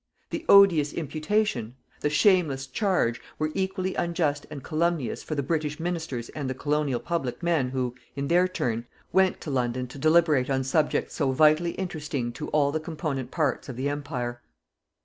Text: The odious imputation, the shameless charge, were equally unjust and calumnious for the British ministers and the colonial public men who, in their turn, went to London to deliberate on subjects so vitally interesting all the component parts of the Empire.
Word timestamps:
The 0.31 0.45
odious 0.49 0.93
imputation, 0.93 1.75
the 1.99 2.09
shameless 2.09 2.65
charge, 2.65 3.21
were 3.37 3.51
equally 3.53 3.93
unjust 3.93 4.47
and 4.49 4.63
calumnious 4.63 5.21
for 5.21 5.35
the 5.35 5.43
British 5.43 5.79
ministers 5.79 6.29
and 6.29 6.49
the 6.49 6.55
colonial 6.55 6.99
public 6.99 7.43
men 7.43 7.69
who, 7.69 7.93
in 8.15 8.27
their 8.27 8.47
turn, 8.47 8.87
went 9.13 9.39
to 9.41 9.51
London 9.51 9.85
to 9.89 9.99
deliberate 9.99 10.49
on 10.49 10.63
subjects 10.63 11.13
so 11.13 11.33
vitally 11.33 11.73
interesting 11.73 12.35
all 12.51 12.71
the 12.71 12.79
component 12.79 13.29
parts 13.29 13.69
of 13.69 13.75
the 13.75 13.89
Empire. 13.89 14.41